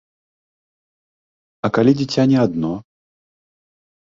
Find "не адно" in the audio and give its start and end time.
2.33-2.73